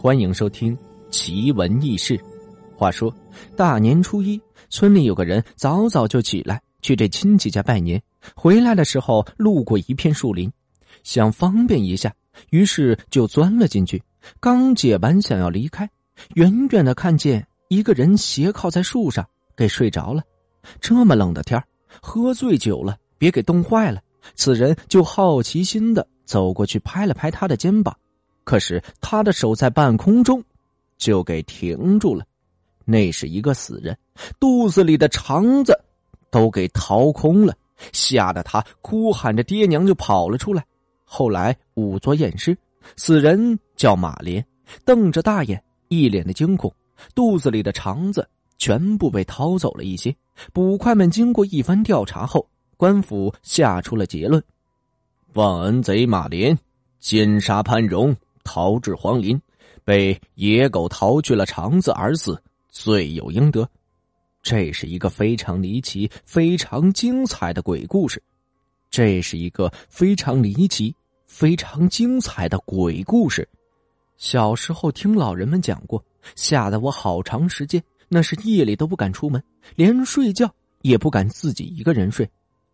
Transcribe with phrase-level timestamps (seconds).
[0.00, 0.78] 欢迎收听
[1.10, 2.16] 奇闻异事。
[2.76, 3.12] 话说，
[3.56, 4.40] 大年初一，
[4.70, 8.00] 村里有个人早早就起来去这亲戚家拜年，
[8.36, 10.48] 回来的时候路过一片树林，
[11.02, 12.14] 想方便一下，
[12.50, 14.00] 于是就钻了进去。
[14.38, 15.90] 刚解完，想要离开，
[16.36, 19.26] 远远的看见一个人斜靠在树上，
[19.56, 20.22] 给睡着了。
[20.80, 21.60] 这么冷的天
[22.00, 24.00] 喝醉酒了，别给冻坏了。
[24.36, 27.96] 此人就好奇心的走过去，拍了拍他的肩膀。
[28.48, 30.42] 可是他的手在半空中，
[30.96, 32.24] 就给停住了。
[32.86, 33.94] 那是一个死人，
[34.40, 35.78] 肚子里的肠子
[36.30, 37.54] 都给掏空了，
[37.92, 40.64] 吓得他哭喊着“爹娘”就跑了出来。
[41.04, 42.56] 后来仵作验尸，
[42.96, 44.42] 死人叫马莲，
[44.82, 46.72] 瞪着大眼，一脸的惊恐，
[47.14, 48.26] 肚子里的肠子
[48.56, 50.16] 全部被掏走了一些。
[50.54, 54.42] 捕快们经过一番调查后，官府下出了结论：
[55.34, 56.58] 忘恩贼马莲
[56.98, 58.16] 奸杀潘荣。
[58.48, 59.38] 逃至荒林，
[59.84, 63.68] 被野狗掏去了肠子而死，罪有应得。
[64.42, 68.22] 这是一个非常离奇、非常精彩的鬼故事。
[68.90, 70.94] 这是一个非常离奇、
[71.26, 73.46] 非常精彩的鬼故事。
[74.16, 76.02] 小时候听老人们讲过，
[76.34, 79.42] 吓得我好长时间，那是夜里都不敢出门，
[79.76, 82.26] 连睡觉也不敢自己一个人睡。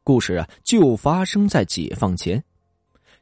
[0.05, 2.41] 故事啊，就发生在解放前。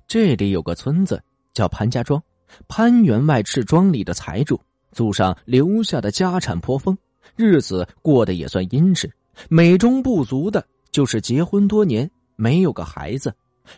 [0.07, 1.23] 这里有个村子
[1.55, 2.23] 叫潘家庄。
[2.69, 4.61] 潘员外是庄里的财主，
[4.93, 6.97] 祖上留下的家产颇丰，
[7.37, 9.11] 日子过得也算殷实。
[9.49, 13.35] 美中不足的就是结婚多年没有个孩子。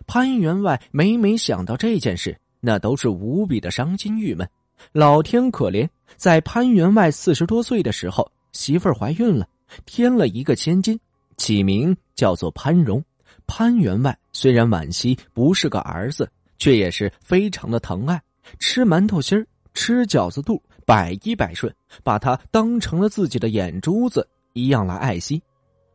[0.07, 4.49] 潘员外每每想到这件事，那都是无比的伤心郁闷。
[4.93, 9.47] 老天可怜，在潘员外四十多岁的时候，媳妇儿怀孕了，
[9.87, 10.99] 添了一个千金，
[11.37, 13.03] 起名叫做潘荣。
[13.47, 18.21] 潘员外虽然惋惜不是个儿子，却也是非常的疼爱。
[18.59, 25.43] 吃馒头心儿，吃饺子肚，百依百顺，把他当成了自己的眼珠子一样来爱惜。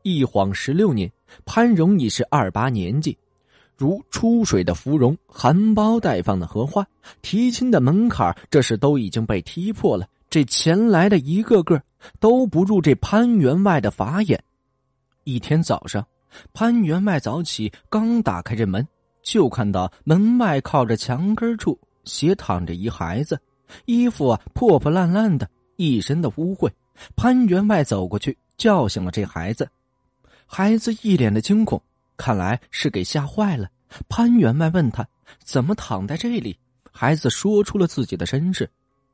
[0.03, 1.11] 一晃十六年，
[1.45, 3.17] 潘荣已是二八年纪，
[3.75, 6.85] 如出水的芙蓉，含苞待放的荷花。
[7.21, 10.07] 提亲的门槛，这是都已经被踢破了。
[10.29, 11.81] 这前来的一个个
[12.19, 14.41] 都不入这潘员外的法眼。
[15.23, 16.05] 一天早上，
[16.53, 18.87] 潘员外早起，刚打开这门，
[19.21, 21.77] 就看到门外靠着墙根处。
[22.09, 23.39] 斜躺着一孩子，
[23.85, 26.69] 衣服啊破破烂烂的，一身的污秽。
[27.15, 29.69] 潘员外走过去叫醒了这孩子，
[30.45, 31.81] 孩子一脸的惊恐，
[32.17, 33.69] 看来是给吓坏了。
[34.09, 35.07] 潘员外问他
[35.41, 36.57] 怎么躺在这里，
[36.91, 38.69] 孩子说出了自己的身世。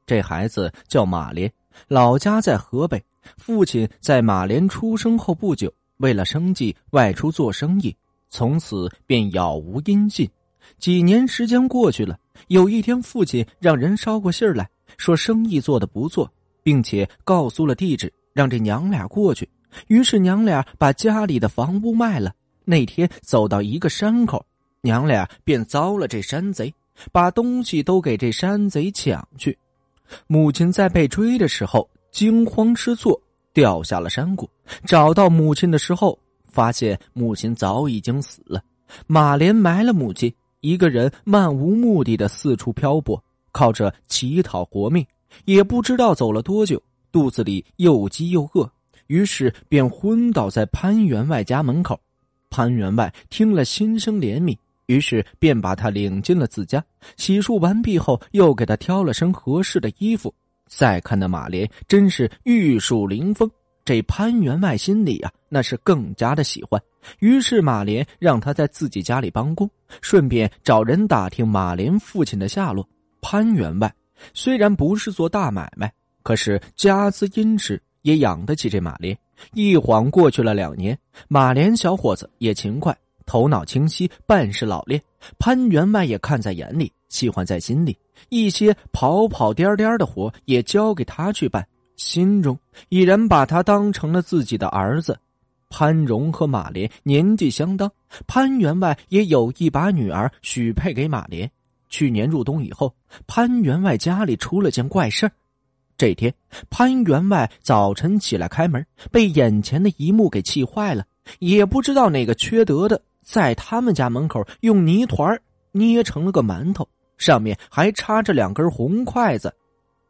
[0.08, 1.52] 这孩子叫马莲，
[1.88, 3.04] 老家在河北，
[3.38, 7.96] 父亲在马莲出生后不久，为了生计外出做生意，
[8.30, 10.28] 从此便杳无音信。
[10.80, 12.18] 几年时间过去了。
[12.48, 19.50] 有一天，父亲让人捎过信儿来说生意做得不错，并且告诉了地址，让这娘俩过去。
[19.88, 22.34] 于是娘俩把家里的房屋卖了。
[22.64, 24.46] 那天走到一个山口，
[24.82, 26.74] 娘俩便遭了这山贼，
[27.12, 29.58] 把东西都给这山贼抢去。
[30.28, 33.20] 母亲在被追的时候惊慌失措，
[33.54, 34.50] 掉下了山谷。
[34.86, 38.64] 找到母亲的时候，发现母亲早已经死了。
[39.08, 40.34] 马莲埋了母亲。
[40.66, 45.06] 一个人漫无目的的四处漂泊，靠着乞讨活命，
[45.46, 46.82] 也不知道走了多久，
[47.12, 48.68] 肚子里又饥又饿，
[49.06, 52.00] 于是便昏倒在潘员外家门口。
[52.50, 56.84] 潘员外听了，心生怜悯，于是便把他领进了自家。
[57.16, 60.34] 洗漱完毕后，又给他挑了身合适的衣服。
[60.66, 63.48] 再看那马莲，真是玉树临风。
[63.86, 66.82] 这潘员外心里呀，那是更加的喜欢。
[67.20, 69.70] 于是马莲让他在自己家里帮工，
[70.02, 72.86] 顺便找人打听马莲父亲的下落。
[73.22, 73.94] 潘员外
[74.34, 79.16] 虽然不是做大买卖，可是家资殷实，也养得起这马莲。
[79.54, 80.98] 一晃过去了两年，
[81.28, 82.98] 马莲小伙子也勤快，
[83.28, 85.00] 头脑清晰，办事老练。
[85.38, 87.96] 潘员外也看在眼里，喜欢在心里。
[88.30, 91.64] 一些跑跑颠颠的活也交给他去办。
[91.96, 92.58] 心中
[92.90, 95.18] 已然把他当成了自己的儿子。
[95.70, 97.92] 潘荣和马莲年纪相当，
[98.28, 101.50] 潘员外也有意把女儿许配给马莲。
[101.90, 102.94] 去年入冬以后，
[103.28, 105.30] 潘员外家里出了件怪事。
[105.98, 106.34] 这天，
[106.70, 111.06] 潘员外早晨起来开门，被眼前的一幕给气坏了。
[111.40, 115.38] 也不知道哪个缺德的，在他们家门口用泥团
[115.72, 116.88] 捏成了个馒头，
[117.18, 119.54] 上面还插着两根红筷子。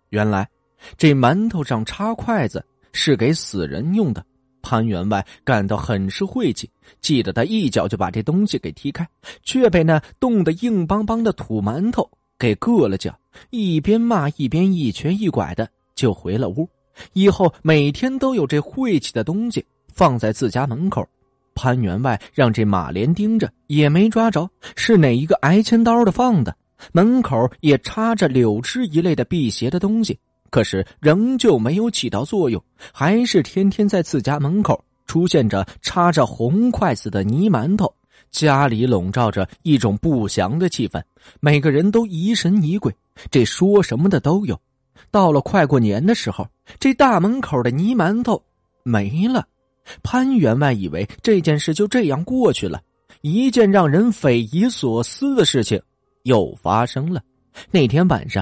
[0.09, 0.47] 原来。
[0.97, 4.23] 这馒头上插筷子是给死人用的，
[4.61, 6.69] 潘员外感到很是晦气，
[7.01, 9.07] 气得他一脚就把这东西给踢开，
[9.43, 13.17] 却被那冻得硬邦邦的土馒头给硌了脚，
[13.49, 16.67] 一边骂一边一瘸一拐的就回了屋。
[17.13, 21.07] 以后每天都有这晦气的东西放在自家门口。
[21.53, 26.55] 潘员外让这马莲盯着，也没抓着是哪一个挨千刀的放的。
[26.91, 30.19] 门口也插着柳枝一类的辟邪的东西，
[30.55, 32.63] 可是仍旧没有起到作用，
[32.93, 37.93] 还是天天在自家门口出现着插着红筷子的泥馒头。
[38.31, 41.03] 家里笼罩着一种不祥的气氛，
[41.41, 42.95] 每个人都疑神疑鬼，
[43.29, 44.57] 这说什么的都有。
[45.11, 46.47] 到了快过年的时候，
[46.79, 48.41] 这大门口的泥馒头
[48.83, 49.45] 没了。
[50.03, 52.81] 潘员外以为这件事就这样过去了，
[53.19, 55.81] 一件让人匪夷所思的事情
[56.23, 57.21] 又发生了。
[57.71, 58.41] 那天晚上，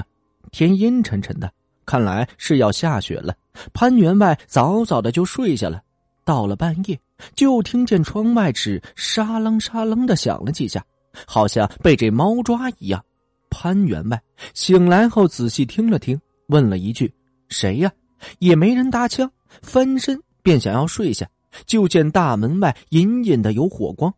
[0.52, 1.52] 天阴沉沉的，
[1.86, 3.34] 看来是要下雪了。
[3.72, 5.80] 潘员外早早的就睡下了。
[6.24, 6.98] 到了半夜，
[7.34, 10.82] 就听见窗外纸沙楞沙楞的响了几下，
[11.26, 13.04] 好像被这猫抓一样。
[13.50, 14.20] 潘员外
[14.54, 17.12] 醒来后仔细听了听，问了一句
[17.48, 17.92] ：“谁呀？”
[18.40, 19.30] 也没人搭腔，
[19.60, 21.28] 翻身便想要睡下。
[21.66, 24.12] 就见大门外隐隐的有火光，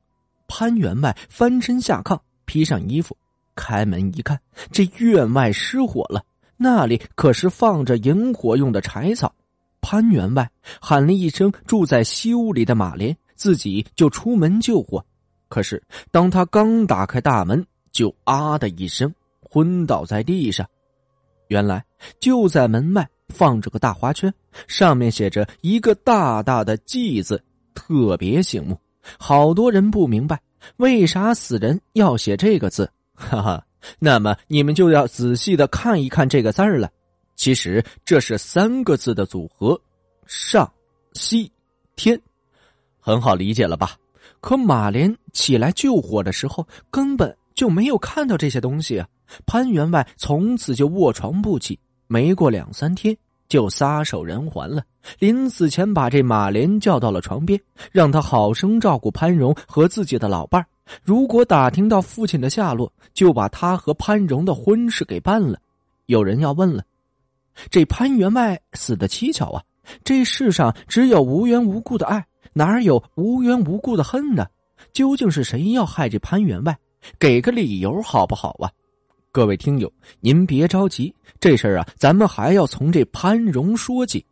[0.49, 3.15] 潘员外翻身下炕，披上衣服，
[3.55, 4.41] 开门一看，
[4.71, 6.23] 这院外失火了，
[6.57, 9.33] 那里可是放着引火用的柴草。
[9.81, 10.51] 潘员外
[10.81, 15.05] 喊了一声住在西屋里的马莲，自己就出门救火。
[15.49, 20.67] 可是当他刚打开大门，就啊的一声昏倒在地上。
[21.49, 21.85] 原来
[22.21, 23.09] 就在门外。
[23.29, 24.33] 放着个大花圈，
[24.69, 27.43] 上面写着一个大大的“祭”字，
[27.75, 28.79] 特别醒目。
[29.19, 30.41] 好多人不明白
[30.77, 33.67] 为啥死人要写这个字，哈哈。
[33.99, 36.91] 那么你们就要仔细的看一看这个字儿了。
[37.35, 39.79] 其实这是三个字的组合：
[40.27, 40.71] 上、
[41.13, 41.51] 西、
[41.95, 42.21] 天，
[42.99, 43.97] 很好理解了吧？
[44.41, 49.09] 可马莲起来救火的时候，根本就没有看到这些东西啊。
[49.45, 51.79] 潘员外从此就卧床不起。
[52.07, 53.17] 没过两三天，
[53.49, 54.83] 就撒手人寰了。
[55.19, 57.61] 临死前，把这马莲叫到了床边，
[57.91, 60.67] 让他好生照顾潘荣和自己的老伴儿。
[61.03, 65.59] 如果打听到父亲的下落，就把他和潘荣的婚事给办了。
[66.07, 66.85] 有人要问了：
[67.71, 69.63] 这潘员外死的蹊跷啊！
[70.05, 74.47] 这世上只有无缘无故的爱，哪有无缘无故的恨呢？
[74.93, 76.77] 究竟是谁要害这潘员外？
[77.19, 78.71] 给个理由好不好啊？
[79.33, 84.25] 各位听友，您别着急，这事儿啊，咱们还要从这潘荣说起。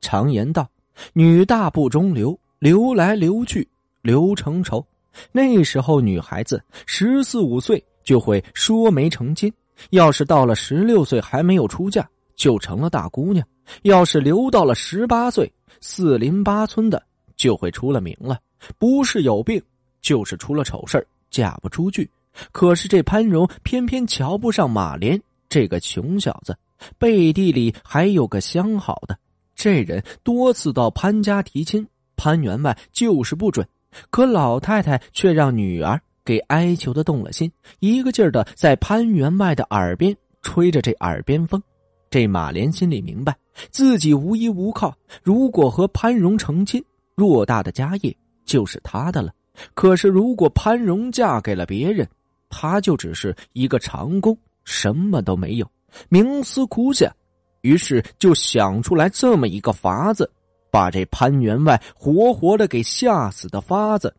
[0.00, 0.68] 常言道
[1.14, 3.66] ：“女大不中留，留来留去
[4.02, 4.84] 留成仇。”
[5.32, 9.52] 那时候女孩子十四五岁就会说媒成亲，
[9.90, 12.06] 要是到了十六岁还没有出嫁，
[12.36, 13.44] 就成了大姑娘；
[13.82, 15.50] 要是留到了十八岁，
[15.80, 17.02] 四邻八村的
[17.36, 18.38] 就会出了名了，
[18.78, 19.62] 不是有病，
[20.00, 22.08] 就是出了丑事嫁不出去。
[22.50, 26.56] 可是这潘荣偏偏瞧不上马莲这个穷小子，
[26.98, 29.16] 背地里还有个相好的。
[29.54, 33.66] 这人多次到潘家提亲，潘员外就是不准。
[34.10, 37.50] 可老太太却让女儿给哀求的动了心，
[37.80, 41.62] 一个劲儿的在潘员外的耳边吹着这耳边风。
[42.10, 43.36] 这马莲心里明白，
[43.70, 46.84] 自己无依无靠，如果和潘荣成亲，
[47.16, 49.32] 偌大的家业就是他的了。
[49.74, 52.08] 可是如果潘荣嫁给了别人，
[52.48, 55.68] 他就只是一个长工，什么都没有。
[56.08, 57.12] 冥思苦想，
[57.62, 60.30] 于是就想出来这么一个法子，
[60.74, 64.12] 把这潘员外活活的给吓死的法子。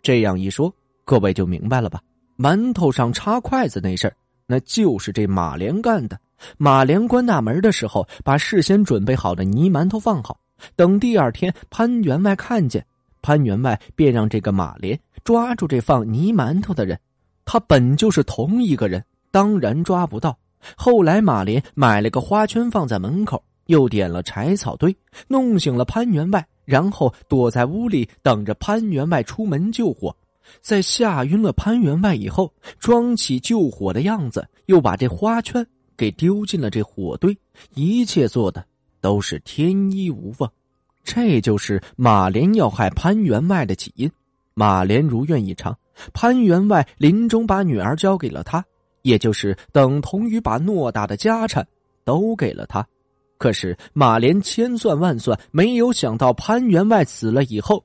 [0.00, 2.00] 这样一说，各位就明白了吧？
[2.38, 4.16] 馒头上插筷子那事儿，
[4.46, 6.18] 那就是这马莲干的。
[6.56, 10.40] 马莲关大门的时候，把事先准备好的泥馒头放好，
[10.74, 12.82] 等第二天潘员外看见，
[13.20, 16.98] 潘员外便让这个马莲抓住这放泥馒头的人。
[17.44, 20.34] 他本就是同一个人，当然抓不到。
[20.74, 24.94] 后来马莲买了个花圈放在门口，又点了柴草堆，
[25.28, 30.14] 弄醒了潘员外，然后躲在屋里等着潘员外出门救火。
[30.60, 35.64] 在吓晕了潘员外以后，装起救火的样子，又把这花圈
[35.96, 37.36] 给丢进了这火堆。
[37.74, 38.64] 一切做的
[39.00, 40.50] 都是天衣无缝，
[41.04, 44.10] 这就是马莲要害潘员外的起因。
[44.54, 45.76] 马莲如愿以偿。
[46.12, 48.64] 潘员外临终把女儿交给了他，
[49.02, 51.64] 也就是等同于把偌大的家产
[52.04, 52.84] 都给了他。
[53.40, 57.82] 可是马莲千算万算，没有想到潘员外死了以后，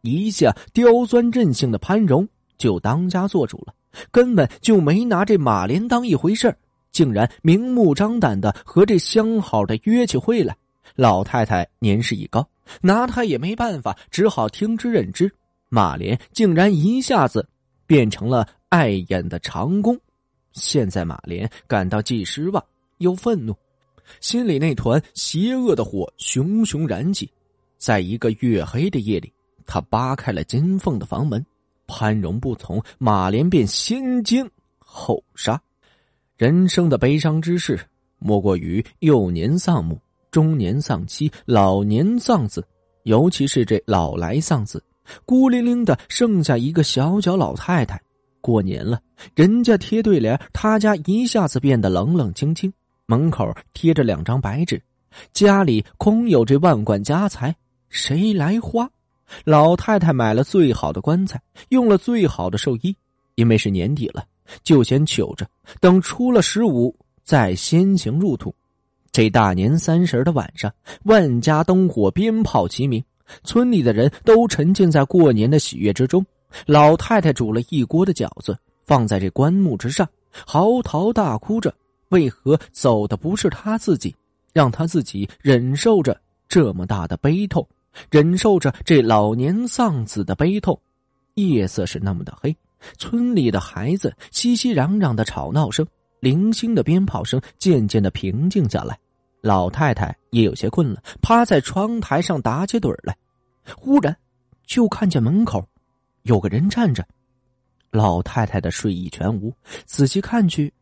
[0.00, 3.72] 一向刁钻任性的潘荣就当家做主了，
[4.10, 6.52] 根本就没拿这马莲当一回事
[6.90, 10.56] 竟然明目张胆的和这相好的约起会来。
[10.96, 12.44] 老太太年事已高，
[12.80, 15.32] 拿他也没办法，只好听之任之。
[15.68, 17.48] 马莲竟然一下子。
[17.88, 19.96] 变成了碍眼的长工，
[20.50, 22.60] 现在马莲感到既失望
[22.98, 23.54] 又愤怒，
[24.20, 27.30] 心里那团邪恶的火熊熊燃起。
[27.78, 29.32] 在一个月黑的夜里，
[29.66, 31.44] 他扒开了金凤的房门，
[31.86, 34.48] 潘荣不从，马莲便先奸
[34.78, 35.60] 后杀。
[36.36, 37.78] 人生的悲伤之事，
[38.18, 42.66] 莫过于幼年丧母，中年丧妻，老年丧子。
[43.04, 44.82] 尤其是这老来丧子，
[45.24, 48.00] 孤零零的剩下一个小脚老太太。
[48.40, 49.00] 过年了，
[49.34, 52.72] 人家贴对联，他家一下子变得冷冷清清。
[53.06, 54.82] 门口贴着两张白纸，
[55.32, 57.54] 家里空有这万贯家财，
[57.88, 58.88] 谁来花？
[59.44, 62.94] 老太太买了最好的棺材，用了最好的寿衣，
[63.36, 64.24] 因为是年底了，
[64.64, 65.48] 就先求着，
[65.80, 68.52] 等出了十五再先行入土。
[69.12, 70.72] 这大年三十的晚上，
[71.04, 73.02] 万家灯火，鞭炮齐鸣，
[73.44, 76.24] 村里的人都沉浸在过年的喜悦之中。
[76.66, 80.08] 老太太煮了一锅的饺子，放在这棺木之上，
[80.44, 81.72] 嚎啕大哭着。
[82.08, 84.14] 为何走的不是他自己？
[84.52, 87.68] 让他自己忍受着这么大的悲痛，
[88.10, 90.80] 忍受着这老年丧子的悲痛。
[91.34, 92.56] 夜色是那么的黑，
[92.96, 95.86] 村里的孩子熙熙攘攘的吵闹声，
[96.20, 98.98] 零星的鞭炮声渐渐的平静下来。
[99.42, 103.14] 老太太也有些困了，趴在窗台上打起盹来。
[103.76, 104.16] 忽然，
[104.64, 105.62] 就看见门口
[106.22, 107.06] 有个人站着。
[107.90, 109.52] 老太太的睡意全无，
[109.84, 110.72] 仔细看去，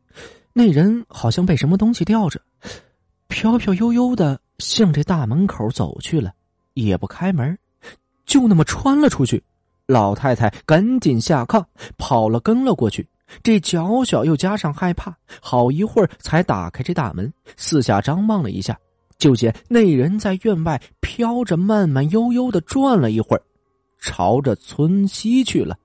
[0.56, 2.40] 那人好像被什么东西吊着，
[3.26, 6.32] 飘飘悠悠的向这大门口走去了，
[6.74, 7.58] 也不开门，
[8.24, 9.42] 就那么穿了出去。
[9.86, 11.62] 老太太赶紧下炕
[11.98, 13.04] 跑了，跟了过去。
[13.42, 18.78] 这脚小又加上害怕，好一会儿才打开这大门，四下张望了一下，
[19.18, 23.42] 就见那人在院外飘着，慢慢悠悠的转了一会儿，
[23.98, 25.76] 朝着村西去了。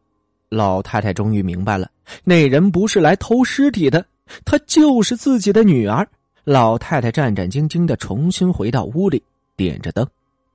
[0.50, 1.90] 老太太终于明白了，
[2.24, 4.06] 那人不是来偷尸体的，
[4.46, 6.08] 她就是自己的女儿。
[6.46, 9.22] 老太太战战兢兢的重新回到屋里，
[9.56, 10.08] 点着灯，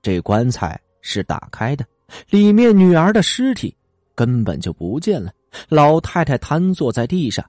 [0.02, 1.84] 这棺材是打开的，
[2.30, 3.72] 里面女儿的尸体
[4.14, 5.32] 根本就不见了。
[5.68, 7.44] 老太太瘫坐在地上，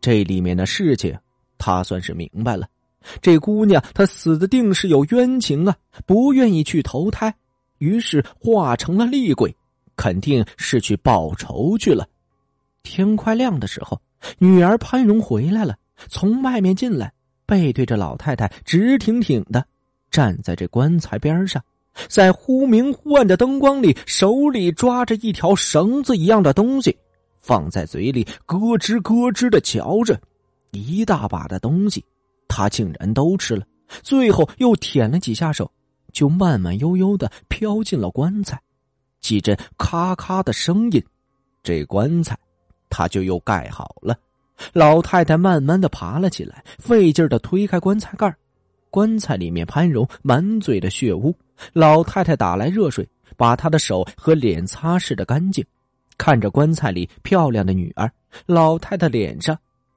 [0.00, 1.18] 这里面的事情，
[1.58, 2.68] 她算是明白了。
[3.20, 5.74] 这姑娘她死的定是有冤情啊，
[6.06, 7.34] 不愿意去投胎，
[7.78, 9.52] 于是化成了厉鬼，
[9.96, 12.06] 肯定是去报仇去了。
[12.88, 14.00] 天快亮的时候，
[14.38, 15.76] 女儿潘荣回来了，
[16.08, 17.12] 从外面进来，
[17.44, 19.62] 背对着老太太，直挺挺的
[20.10, 21.62] 站在这棺材边上，
[22.08, 26.96] 在忽明忽暗的灯光里，手里抓着一条绳子一样的东西。
[27.40, 30.18] 放在嘴里咯吱咯吱的嚼着，
[30.72, 32.02] 一大把的东西，
[32.48, 33.64] 他竟然都吃了。
[34.02, 35.70] 最后又舔了几下手，
[36.12, 38.60] 就慢慢悠悠的飘进了棺材。
[39.20, 41.02] 几阵咔咔的声音，
[41.62, 42.38] 这棺材
[42.88, 44.16] 他就又盖好了。
[44.72, 48.34] 老太太慢慢的爬了起来，费劲的推开棺材盖
[48.90, 51.34] 棺材里面潘荣满嘴的血污。
[51.72, 55.64] 老太太打来热水，把他的手和脸擦拭的干净。
[56.16, 58.10] 看着棺材里漂亮的女儿，
[58.46, 59.56] 老太太脸上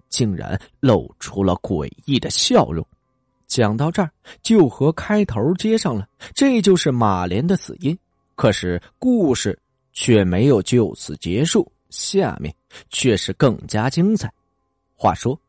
[0.10, 2.86] 竟然露出了诡异的笑容。
[3.48, 4.12] 讲到这儿，
[4.44, 7.98] 就和开头接上了，这就是马莲的死因。
[8.36, 9.58] 可是故事
[9.94, 12.54] 却没有就此结束，下面
[12.90, 14.32] 却是更加精彩。
[14.96, 15.40] 话说，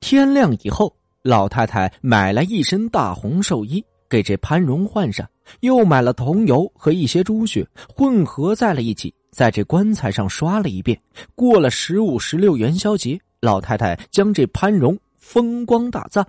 [0.00, 5.28] 天亮以后，老太太买来一身大红寿衣给这潘荣换上，
[5.60, 9.14] 又买了桐油和一些猪血混合在了一起。
[9.30, 11.00] 在这棺材上刷了一遍。
[11.34, 16.22] 过了十五、十六元宵节，老太太将这潘荣风光大葬。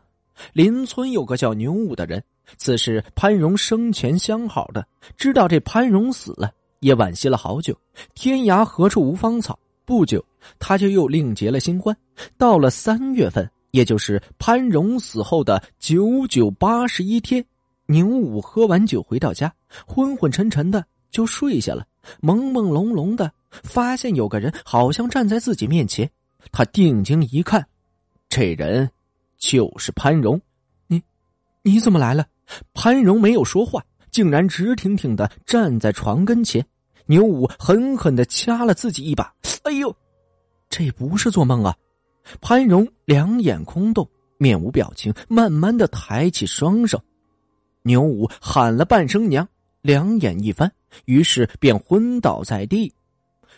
[0.54, 2.24] 邻村有个叫牛武的人，
[2.58, 7.78] 此事潘荣生前相好的，知道这潘荣死了，也惋惜了好久。
[8.16, 10.24] 天涯何处无芳草，不久
[10.60, 11.96] 他就又另结了新欢。
[12.38, 17.44] 到了三月份，也就是潘荣死后的九九八十一天，
[17.88, 19.54] 牛武喝完酒回到家，
[19.86, 21.86] 昏昏沉沉的就睡下了。
[22.22, 26.10] 朦朦胧胧的，发现有个人好像站在自己面前。
[26.52, 27.66] 他定睛一看，
[28.28, 28.90] 这人
[29.38, 30.40] 就是潘荣。
[30.88, 31.02] 你，
[31.62, 32.26] 你怎么来了？
[32.74, 36.66] 潘荣没有说话，竟然直挺挺的站在床跟前。
[37.06, 39.34] 牛五狠狠的掐了自己一把。
[39.64, 39.96] 哎呦，
[40.70, 41.76] 这不是做梦啊！
[42.42, 44.08] 潘荣两眼空洞，
[44.38, 47.02] 面无表情，慢慢的抬起双手。
[47.84, 49.48] 牛五喊了半声娘。
[49.82, 50.72] 两眼一翻，
[51.04, 52.94] 于是便昏倒在地。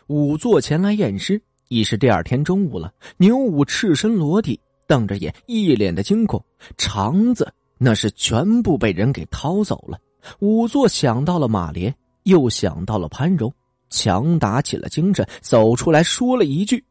[0.07, 2.91] 仵作前来验尸，已是第二天中午了。
[3.17, 6.43] 牛五赤身裸体，瞪着眼，一脸的惊恐，
[6.79, 9.99] 肠子那是全部被人给掏走了。
[10.39, 11.95] 仵作想到了马莲，
[12.25, 13.51] 又想到了潘荣，
[13.89, 16.83] 强打起了精神，走出来说了一句：“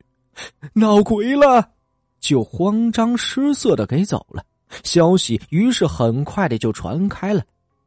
[0.75, 1.71] 闹鬼了！”
[2.19, 4.43] 就慌张失色的给走了。
[4.83, 7.43] 消息于是很快的就传开了，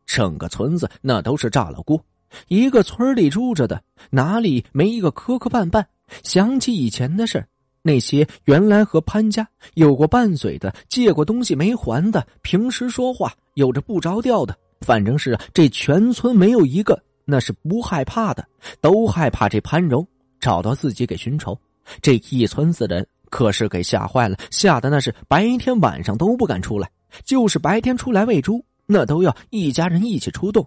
[0.05, 1.99] 整个村子那都是炸了锅。
[2.47, 5.83] 一个村里住着的，哪里没一个磕磕绊绊？
[6.23, 7.43] 想起以前的事
[7.81, 18.47] 那些原来和潘家有过拌嘴的、借过东西没还的、平时说话有着不着调的，反正是这全村没有一个那是不害怕的，
[18.79, 20.07] 都害怕这潘荣
[20.39, 21.59] 找到自己给寻仇。
[22.01, 26.89] 这一村子人可是给吓坏了，吓得那是白天晚上都不敢出来，
[27.25, 30.65] 就是白天出来喂猪，那都要一家人一起出动。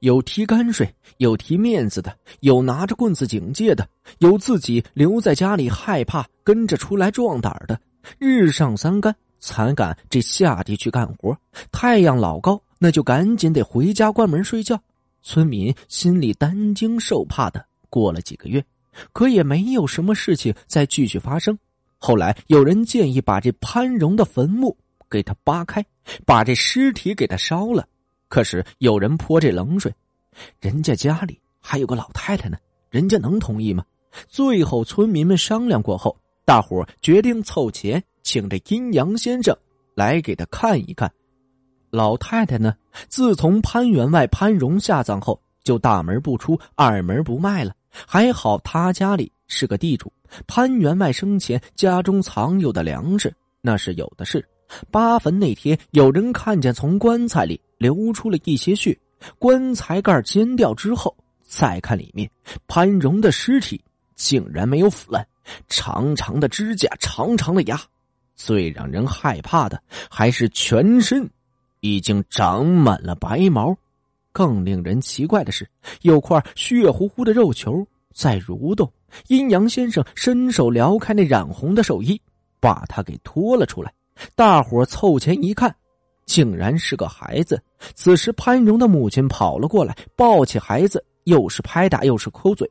[0.00, 3.86] 有提泔水，有提面子的，有拿着棍子警戒的，
[4.20, 7.78] 有自己留在家里害怕跟着出来壮胆的。
[8.18, 11.36] 日上三竿，才敢这下地去干活。
[11.70, 14.80] 太阳老高，那就赶紧得回家关门睡觉。
[15.24, 17.66] 村民心里担惊受怕的。
[17.90, 18.64] 过了几个月，
[19.12, 21.58] 可也没有什么事情再继续发生。
[21.96, 24.76] 后来有人建议把这潘荣的坟墓
[25.08, 25.84] 给他扒开，
[26.26, 27.88] 把这尸体给他烧了。
[28.28, 29.94] 可是有人泼这冷水，
[30.60, 32.58] 人家家里还有个老太太呢，
[32.90, 33.84] 人家能同意吗？
[34.28, 39.56] 最后村民们商量过后，大伙决定凑钱请这阴阳先生
[39.94, 41.10] 来给他看一看。
[41.94, 42.74] 老太太呢，
[43.08, 47.72] 自从潘员外潘荣下葬后，就大门不出，二门不迈了。
[47.88, 50.12] 还好他家里是个地主，
[50.48, 54.44] 潘员外生前家中藏有的粮食那是有的是。
[54.90, 58.98] 八坟那天，有人看见从棺材里流出了一些血，
[59.38, 62.28] 棺材盖掀掉之后，再看里面，
[62.66, 63.80] 潘荣的尸体
[64.16, 65.24] 竟然没有腐烂，
[65.68, 67.80] 长长的指甲，长长的牙，
[68.34, 71.30] 最让人害怕的还是全身
[71.84, 73.76] 已经长满了白毛，
[74.32, 75.68] 更令人奇怪的是，
[76.00, 78.90] 有块血乎乎的肉球在蠕动。
[79.28, 82.18] 阴阳先生伸手撩开那染红的寿衣，
[82.58, 83.92] 把他给拖了出来。
[84.34, 85.76] 大伙凑前一看，
[86.24, 87.62] 竟然是个孩子。
[87.94, 92.66] 此时，潘荣的母亲跑了过来，抱起孩子，又是拍打，又是抠嘴。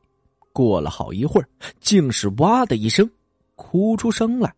[0.51, 1.47] 过了好一会儿，
[1.79, 3.07] 竟是哇的一声，
[3.53, 4.51] 哭出声来。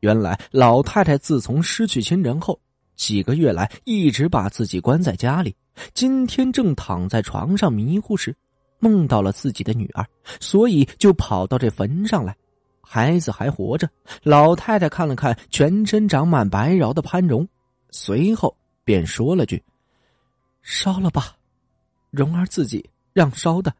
[0.00, 2.58] 原来，老太太自从失去亲人后，
[3.00, 5.56] 几个月来一直把自己关在家里。
[5.94, 8.36] 今天正躺在床上迷糊时，
[8.78, 10.06] 梦到了自己的女儿，
[10.38, 12.36] 所以就跑到这坟上来。
[12.82, 13.88] 孩子还活着，
[14.22, 17.48] 老太太看了看全身长满白毛的潘荣，
[17.90, 19.62] 随后便说了句
[20.60, 21.34] ：“烧了吧。”
[22.12, 22.84] 蓉儿自己
[23.14, 23.72] 让烧的，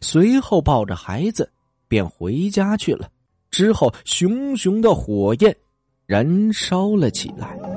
[0.00, 1.52] 随后抱着孩子
[1.88, 3.10] 便回家去了。
[3.50, 5.54] 之后，熊熊的火焰
[6.06, 7.71] 燃烧了起来。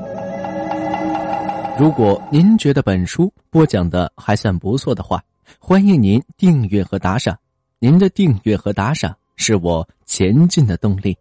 [1.77, 5.21] 如果您觉得本书播讲的还算不错的话，
[5.59, 7.38] 欢迎您订阅和打赏。
[7.79, 9.15] 您的订阅和打赏。
[9.38, 11.13] 是我前进的动力。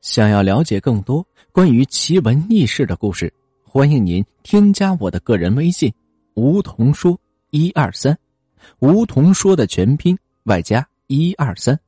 [0.00, 3.30] 想要了解更多关于奇闻异事的故事，
[3.62, 5.92] 欢迎您添加我的个人微信
[6.34, 8.18] “梧桐说一二三”，
[8.80, 11.78] 梧桐说的全拼外加一二三。